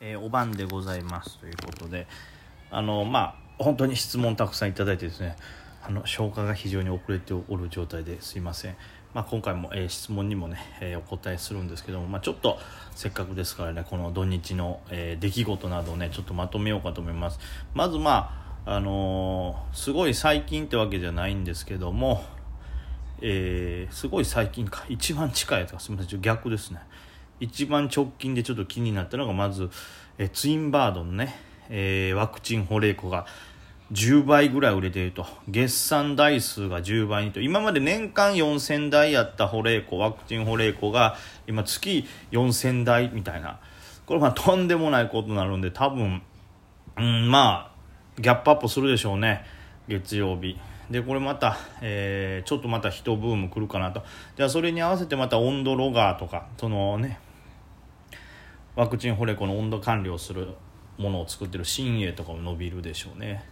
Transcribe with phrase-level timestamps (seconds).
[0.00, 2.06] えー、お晩でございますということで
[2.70, 5.36] あのまあ本当に質問たくさんいただいてですね
[5.82, 8.76] あの消化が非常に遅れておる状態ですいません、
[9.12, 12.58] まあ、今回も、えー、質問にもね、えー、お答えするんですけども、まあ、ちょっと
[12.94, 17.38] せっかくですからねこの土日の、え出来事などをねちょっとまとめようかと思います。
[17.74, 22.24] まずまああのすごい最近ってわけじゃないんですけども
[23.20, 26.80] えー、すごい最近か一番近いやつがすみません逆ですね。
[27.40, 29.70] 一番直近でちょっと気になったのがまず、
[30.18, 31.34] えツインバードのね、
[31.68, 33.26] えー、ワクチン保冷庫が
[33.92, 35.26] 10倍ぐらい売れていると。
[35.48, 37.40] 月産台数が10倍にと。
[37.40, 41.16] 今まで年間4000台やった保冷庫ワクチン保冷庫が
[41.46, 43.60] 今月4000台みたいな。
[44.06, 46.22] これまあとんでもないことになるんで多分、
[46.96, 47.72] うん、ま
[48.16, 49.44] あギャップアップするでしょうね。
[49.88, 50.58] 月曜日。
[50.90, 54.02] でこれまた、えー、ちょっとまた人ブーム来るかなと。
[54.36, 57.18] じゃあそれに合わせてまた温度ロガーとかそのね
[58.76, 60.48] ワクチンホレコの温度管理をする
[60.98, 63.44] ものを作ってる新鋭とかも伸びるでしょうね。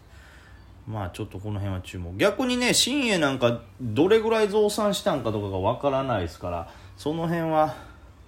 [0.86, 2.16] まあちょっとこの辺は注目。
[2.16, 7.74] 逆にね新鋭なんかどれぐらい増産したんかとかがわからないですからその辺は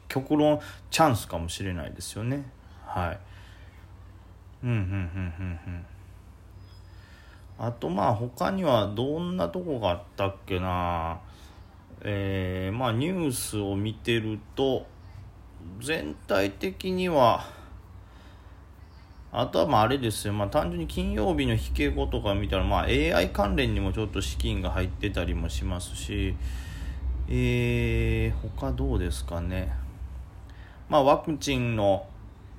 [0.08, 0.60] 極論
[0.90, 2.44] チャンスかもしれないですよね。
[2.86, 3.18] はい。
[4.62, 4.90] うんうんうんう
[5.42, 5.86] んうん。
[7.58, 11.20] あとまあ他にはどんなとこがあったっけな。
[12.02, 14.86] えー、まあニュースを見てると
[15.80, 17.46] 全体的には
[19.36, 26.36] あとはまああれですよ、まあ、単純に金曜日の引け後とか見たら、まあ、AI 関連にもちょっと資金が入ってたりもしますし、
[27.28, 29.72] えー、他どうですかね、
[30.88, 32.06] まあ、ワクチンの、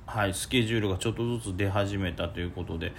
[0.04, 2.92] はい、スケジュールがちょっとずつ出始めたということで、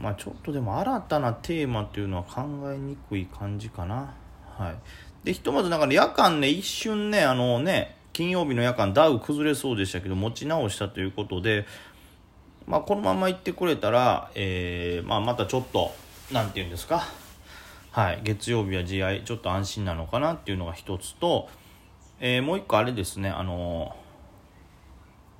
[0.00, 4.14] まあ、ちょっとでも新たなテーマっていうのは考えにくい感じかな。
[4.56, 4.76] はい、
[5.24, 11.66] でひとまずだから夜間ね一瞬ねあのね金曜日の夜間ダウ崩れそうでしたけど持ち直したということで、
[12.66, 15.92] まあ、このまま行ってくれたら、えーまあ、またちょっと
[16.30, 17.04] 何て言うんですか、
[17.90, 21.48] はい、月曜日は試合ちょっと安心なのかなっていうのが一つと、
[22.20, 23.96] えー、もう一個あれですねあの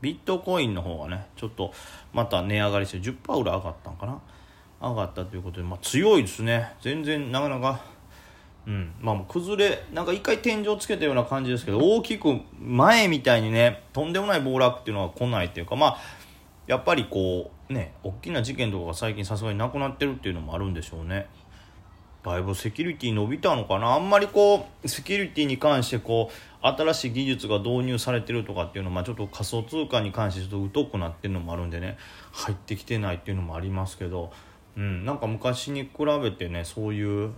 [0.00, 1.72] ビットコインの方がねちょっと
[2.12, 4.20] また値上がりして10%ぐらい上がったんかな。
[4.82, 6.74] 上がったということで、まあ、強いですね。
[6.82, 7.80] 全然なかなか。
[8.66, 8.92] うん。
[9.00, 15.98] まあ、もう崩れなんか一回天井つけたような感じですけど大きく前みたいにねとんでもない暴落っていうのは来ないっていうかまあ
[16.66, 21.26] やっぱりこうね大きな事件とかが最近さすがになくなってるっていうのもあるんでしょうね。
[22.24, 23.94] だいぶセキュリティ伸びたのかな。
[23.94, 31.98] あんまりこうセキュリティに関してこう新しい技術が導入されてるとかっていうのは、まあ、ちょっと仮想通貨に関してちょっと疎くなってるのもあるんでね
[32.30, 34.32] 入ってきてないっていうのもありますけど、
[34.76, 35.90] うん、なんか昔に比
[36.22, 37.32] べてねそういう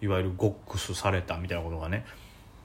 [0.00, 2.04] いわゆるゴックスされたみたいなことがね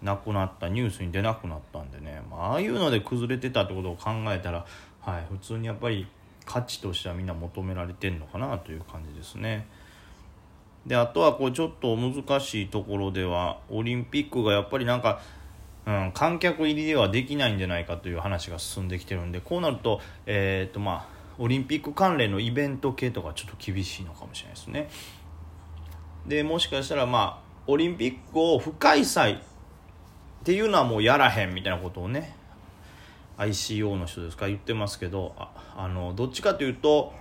[0.01, 4.66] なくなったニュースに出なくなったんでね、まあ、あいうので崩れてたってことを考えたら、
[5.01, 6.07] はい、普通にやっぱり
[6.46, 9.67] 価値としてはみんな求められてんのかなという感じですね。
[10.85, 15.19] であとはこうちょっと難しいところではオリンピックがやっぱりなんか、
[15.85, 24.90] うん、観客入りではできないんじゃないかという話が進んできてるんでこうなると,、えーとまあ、オリンピック関連のイベント系とかちょっと厳しいのかもしれないですね。
[26.28, 29.42] でもしかしたらまあオリンピックを不開催っ
[30.44, 32.36] ていうのはもうやらへんみたいなことをね
[33.38, 37.14] ICO の人ですか言ってますけどあのどっちかというと、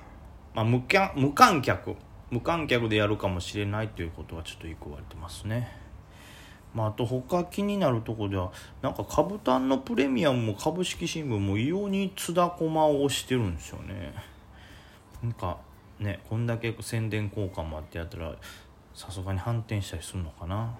[0.55, 0.83] まあ、無
[1.17, 1.95] 無観客
[2.31, 5.86] 無観客でやるかもしれないということはちょっとよく言われてますね。
[6.77, 14.13] まあ、あと他気になるとこではなんか株単のプレミアムも株式新聞も異様に津田駒を押してるんですよね。
[15.23, 15.57] なんか
[15.99, 18.35] ねこんだけ宣伝効果もあってやったら
[18.95, 20.77] さすがに反転したりするのかな。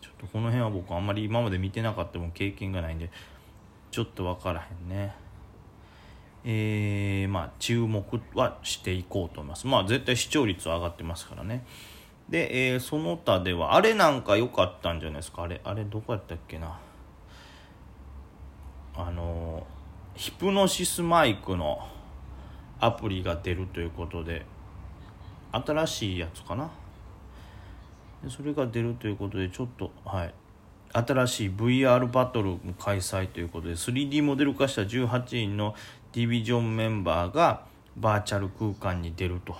[0.00, 3.10] ちょっとこの辺は僕あんまり今まで見てなかったも経験がないんで
[3.90, 5.12] ちょっと分からへんね。
[6.44, 9.66] えー、まあ注目はしていこうと思います。
[9.66, 11.64] まあ絶対視聴率は上がってますからね。
[12.32, 15.42] で、えー、その他ではあれなんか良かったんじゃないですか？
[15.42, 16.80] あれあれどこやったっけな？
[18.96, 19.66] あの
[20.14, 21.86] ヒプノシスマイクの
[22.80, 24.46] アプリが出るということで
[25.52, 26.70] 新しいやつかな？
[28.30, 30.34] それが出るということでちょっとはい。
[30.94, 35.74] 新しい VR バトル開催ということで 3D モデル化した18人の
[36.12, 37.64] ディビジョンメンバーが
[37.96, 39.54] バーチャル空間に出ると、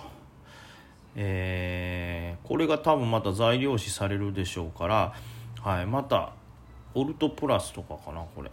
[1.15, 5.13] えー、これが多分また材料視されるでしょうから、
[5.61, 6.33] はい、また
[6.95, 8.51] オルトプラスとかかなこれ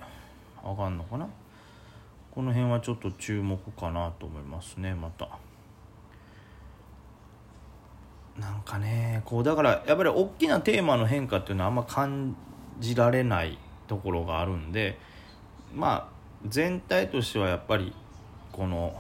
[0.63, 1.29] 上がんのかな？
[2.31, 5.29] この辺はちょっと注目かなと思いますねまた。
[8.39, 12.37] なんかねこうだからやっぱり大きなテーマの変化っていうのはあんま感
[12.79, 14.99] じられないところがあるんで
[15.75, 16.15] まあ
[16.47, 17.93] 全体としてはやっぱり
[18.53, 18.93] ここの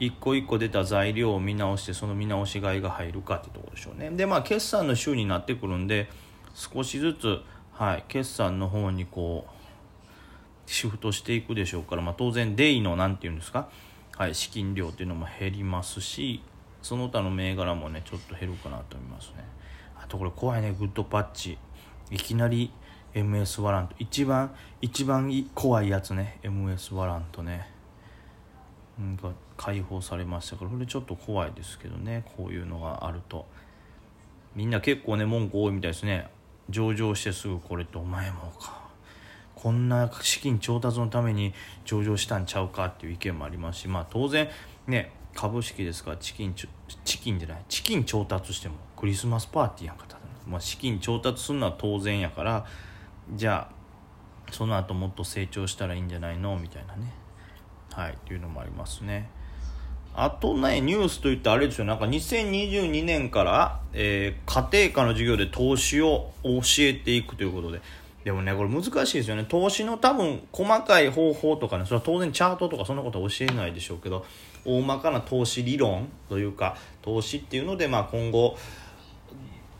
[0.00, 4.10] 一個一個出た材料を見直してその見直し買いが入るかってところでしょうね。
[4.10, 6.08] でまあ決算の週になってくるんで
[6.54, 7.40] 少しずつ、
[7.72, 13.68] はい、決算の方にこうシフトしていくでしょうから、まあ、当然デイの何て言うんですか、
[14.16, 16.42] はい、資金量っていうのも減りますし
[16.80, 19.44] その他の銘柄もねちょっと減るかなと思いますね。
[20.02, 20.74] あとこれ怖いね。
[20.78, 21.58] グッドパッチ。
[22.10, 22.72] いきなり
[23.14, 23.94] MS ワラント。
[23.98, 26.38] 一番一番怖いやつね。
[26.42, 27.79] MS ワラントね。
[28.98, 29.16] なん。
[29.16, 33.46] か解放されましたからこれちょっと怖いですけどねこういうのがあると。
[34.54, 36.28] みんな結構ね文句多いみたいですね。
[36.68, 38.80] 上場してすぐこれってお前もか。
[39.54, 41.52] こんな資金調達のために
[41.84, 44.48] 上場したんちゃうかっていう意見もありますしまあ当然
[44.86, 46.66] ね株式ですからチキンチ
[47.18, 52.64] キンじゃないチキン調達してもクリスマスパーティーやんかただ、まあ、資金調達するのは当然やから
[53.34, 56.56] じゃあその後もっと成長したらいいんじゃないの？
[56.58, 57.12] みたいなね。
[57.92, 59.28] はいっていうのもありますね。
[60.14, 61.84] あとねニュースといってあれですよ。
[61.84, 67.80] なんか2022年から、えー、家庭科の授業で投資を教えていくということで。
[68.24, 69.46] でもねこれ難しいですよね。
[69.48, 74.26] 投資の多分細かい方法とかねそれは当然チャートとかそんなことは教えないでしょうけど
[74.64, 78.56] 大まかな投資理論というか投資っていうので、まあ、今後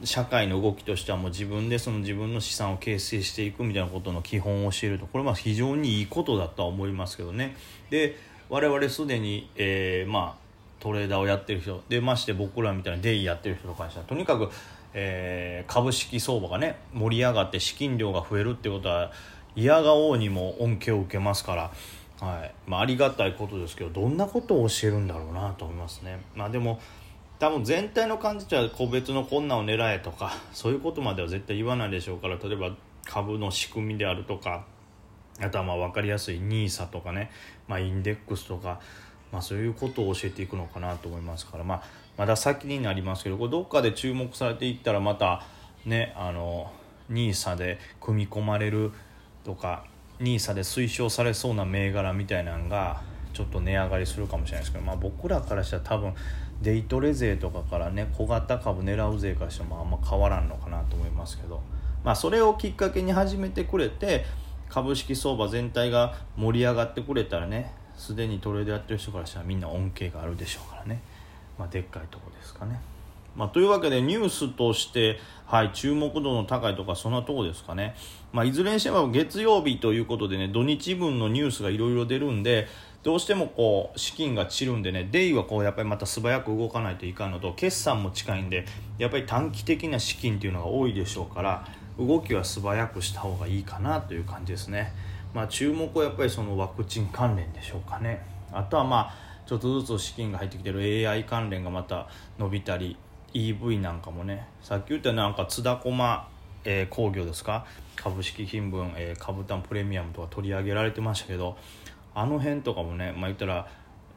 [0.04, 7.56] 社会の動きとしてはもう自分でその自分の資産を形成していくみたいなことの基本を教えるとこれは非常にいいことだとは思いますけどね
[7.90, 8.16] で
[8.48, 10.40] 我々すでに、えー、まあ
[10.80, 14.48] トレーダーをやってる人でまして僕らみたいなデイやってる人とかにしたらとにかく、
[14.94, 19.12] えー、株式相場がね盛り上がって資金量が増えるってことは
[19.54, 26.20] 嫌がおうにも恩恵を受けますから、はいまあ、ありがたいことですけどどんなことを教えるんだろうなと思いますね。
[26.34, 26.80] まあ、でも
[27.40, 32.70] 多分全体の感じでは個別の困難を狙えとかそういうことまでは絶対言わないでしょうから例えば
[33.06, 34.66] 株の仕組みであるとか
[35.40, 37.30] あとはまあ分かりやすい NISA とかね、
[37.66, 38.78] まあ、インデックスとか、
[39.32, 41.82] まあ、そういうことを教えていくのかなと思いますから、まあ、
[42.18, 45.42] まだ先になりますけどこれどっかで注目されていったらまた
[45.86, 46.70] ねあの
[47.10, 48.92] NISA で組み込まれる
[49.44, 49.86] とか
[50.20, 53.00] NISA で推奨されそうな銘柄みたいなのが
[53.32, 56.14] ちょっと値上がりするかもしれないですけど、まあ、僕らからしたら多分
[56.62, 61.62] デイトレ税とかからね小型株狙う税からしてもあんま変わらんのかなと思いますけど、
[62.04, 64.24] まあ、それをきっかけに始めてくれて
[64.68, 71.02] 株式相場全体が盛り上がってくれたらねすでにトレードやってる人からしたらみんな恩恵があるでしょうからね、
[71.58, 72.80] まあ、でっかいとこですかね。
[73.36, 77.94] まあ、というわけでニュースとして、はい、注目度の高いとかそんなとこですかね、
[78.32, 82.68] まあ、いずれにしても月曜日ということでね土日分のニュースがいろいろ出るんで
[83.02, 88.66] どうしてもこう資金が散るんでねデイはこうやっぱりまた素早く動かないといかんのと決算も近いんで
[88.98, 91.66] やっぱり短期的な資金っていうのが多いでしょうから
[91.98, 94.92] 動きは素早くした方がいいかなという感じですね。
[95.34, 98.24] まあ、注目はやっぱりそのワクチン関連でしょうかね。
[98.52, 99.14] あとはまあ
[99.46, 102.96] ちょっとずつ資金が入ってきてる AI 関連がまた伸びたり
[103.34, 106.28] EV なんかもねさっき言ったなんか津田駒、
[106.64, 107.64] えー、工業ですか？
[107.96, 111.56] 株式新聞、えー、株単プレミアムとか取り上げられてましたけど
[112.14, 113.68] あの辺とかもね、まあ、言ったら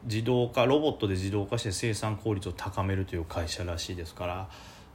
[0.04, 4.48] 自動化ロボットで自動化して生産効率を高めるという会社らしいですから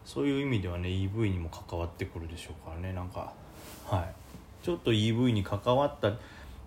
[0.05, 3.33] そういう意味ではね EV にも関わってくるでしょうからねなんか
[3.85, 4.65] はい。
[4.65, 6.11] ちょっと EV に関わった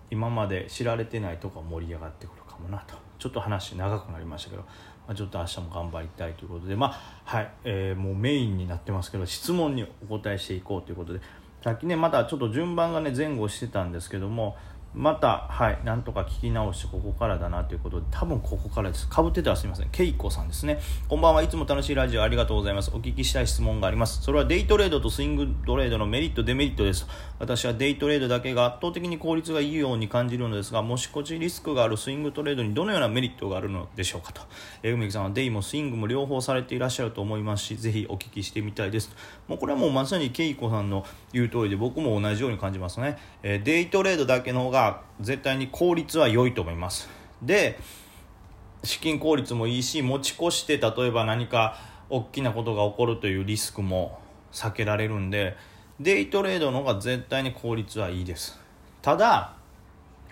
[0.09, 2.95] 今まで知られてないとこ盛り上がってくるかもなと。
[3.19, 4.65] ちょっと話長くなりましたけど、
[5.07, 11.19] まあ、ちょっと明日も頑張りたいということでまあはい、えー、もうメインになってますけど質問にお答えしていこうということで
[11.63, 14.57] さっきねまだちょっと順番がね前後してたんですけども
[14.95, 19.07] またはいなんとか聞き直してここからだなということで多分ここからです。
[19.07, 19.89] かぶってたらすみません。
[19.89, 20.79] ケイコさんですね。
[21.07, 22.91] こんばんはいつも楽しいラジオありがとうございます。
[22.93, 24.21] お聞きしたい質問があります。
[24.21, 27.07] それはデイトレードとスイングトレードのメリットデメリットです。
[27.39, 34.41] 私はデイトレードだけが圧倒的に効率がいいように感じるのですがもしこちリスクがあるスイングトレードにどのようなメリットがあるのでしょうかと。
[34.83, 39.11] え梅木さんはデイもスイングも両方されていらっしゃると思いますしぜひお聞きしてみたいです。
[39.47, 44.82] もうこれはもうまさにケイコさんの言う通りで僕も同じように感じますね、えデイトレードだけの方が
[45.21, 47.09] 絶対に効率は良いと思います。
[47.41, 47.77] で
[48.83, 51.77] 資金効率もいいし持ち越して例えば何か
[52.09, 54.19] 大きなことが起こるというリスクも
[54.51, 55.55] 避けられるんで
[55.99, 58.59] デイトレードの方が絶対に効率はいいです。
[59.01, 59.53] ただ、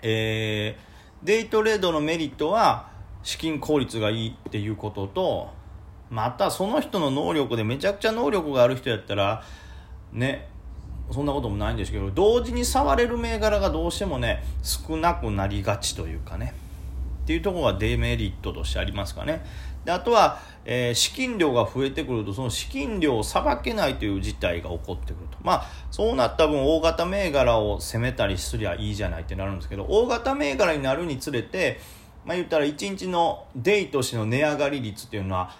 [0.02, 2.90] えー、デイトレードのメリットは
[3.22, 5.50] 資金効率がいいっていうことと
[6.10, 9.42] またその人の能力でめちゃくちゃ能力がある人やったら
[10.12, 10.48] ね
[11.10, 16.54] そんなこともないんですけど同時に触れる銘柄がどうしてもね少なくなりがちというかね。
[17.22, 19.44] っていうところがデメリットとしてありますかね。
[19.84, 25.38] であとは、えー、資金量が増えてくるとその資金量をさばけないという事態が起こってくると。
[25.42, 31.80] まあそうなった分大型銘柄を攻めたりすりゃいいじゃないってなるんですけど大型銘柄になるにつれて
[32.24, 35.54] まあ言ったら1日のデイとしての値上がり率っていうのは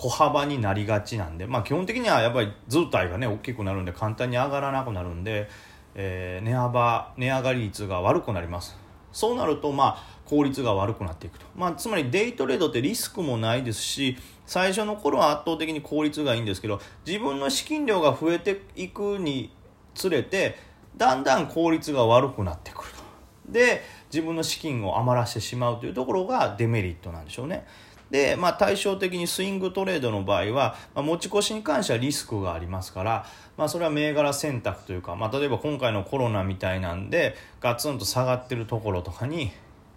[0.00, 5.46] 小幅になりがちなんで、まあ、基本的にはやっぱり図体がね大きくなるんで簡単に上がらなくなるんで、
[5.94, 8.78] えー、値幅値上がり率が悪くなります。
[9.12, 14.16] そうなるとまあ効率が悪くなっていくと、まあ、つまりデイトレードってリスクもないですし
[14.46, 19.52] 最初の頃は圧倒的に効率がいいんですけど自分の資金量が増えていくに
[19.94, 20.56] つれて
[20.96, 23.52] だんだん効率が悪くなってくると。
[23.52, 27.66] で自分の資金を余らしてしまうというところがデメリットなんでしょうね。
[28.10, 33.26] で、まあ、対照的にスイングトレードの場合は、まあ、持ち越しに関してはリスクがありますから、
[33.56, 39.52] まあ、それは銘柄選択というか、まあ、例えば今回のコロナみたいなんでガツンと下がってるところとかに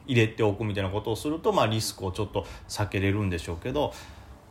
[0.06, 3.94] 入れておくみたいなことをすると、まあ、リスクをちょっと避けれるんでしょうけど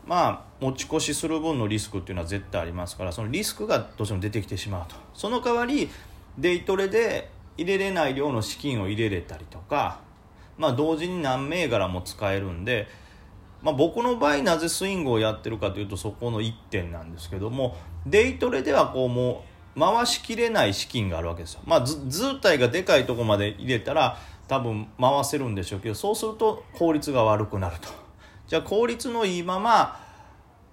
[0.07, 4.97] まあ持ち越しする分のリスクっていうのは絶対ありますからそのリスクがどうしても出てきてしまうと。
[5.14, 5.88] その代わり
[6.38, 10.00] デイトレで入れれない量の資金を入れれたりとか、
[10.59, 12.88] まあ、同時に何銘柄も使えるんで
[13.62, 17.76] まあ、僕の場合なぜスイングをやってるかというとそこの1点なんですけども
[18.07, 19.45] デイトレではこうも
[19.76, 21.61] う回しきれない資金があるわけですよ。
[21.64, 27.88] まあ、図体がでかいとこまで入れたら多分回せるんでしょうけどそうすると効率が悪くなると。
[28.49, 29.99] じゃあ効率のいいまま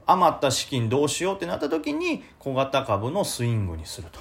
[0.06, 4.20] 余った資金どうしようってなった時に小型株のスイングにすると。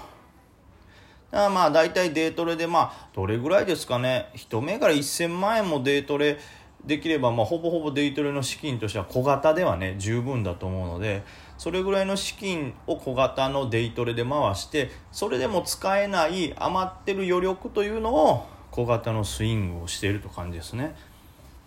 [1.31, 6.39] だからまあ大体デイトレでまあどれぐらいですかね一銘柄1000万円もデイトレ
[6.85, 11.23] できればまあほぼほぼデイトレの資金としては小型ではね十分だと思うので
[11.59, 20.95] それぐらいの資金を小型のデイトレで回してそれでも使えない余ってる余力というのを小型のスイングをしていると感じですね。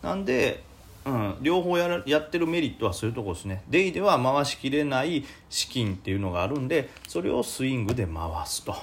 [0.02, 0.64] なんで、
[1.06, 3.64] うん、両方ややってるメリットはそういうとこですね。
[3.70, 8.76] デイでは回しきれない資金っていうのがあるんでそれをスイングで回すと。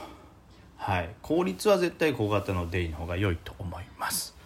[0.77, 1.11] はい。
[1.23, 4.38] 効率は絶対小型のデイの方が良いと思います。